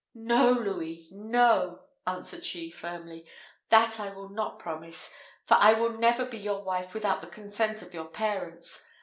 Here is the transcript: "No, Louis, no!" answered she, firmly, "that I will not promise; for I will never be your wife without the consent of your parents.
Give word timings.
"No, 0.15 0.49
Louis, 0.53 1.07
no!" 1.11 1.83
answered 2.07 2.43
she, 2.43 2.71
firmly, 2.71 3.23
"that 3.69 3.99
I 3.99 4.11
will 4.11 4.29
not 4.29 4.57
promise; 4.57 5.13
for 5.45 5.57
I 5.59 5.79
will 5.79 5.91
never 5.95 6.25
be 6.25 6.39
your 6.39 6.63
wife 6.63 6.95
without 6.95 7.21
the 7.21 7.27
consent 7.27 7.83
of 7.83 7.93
your 7.93 8.05
parents. 8.07 8.83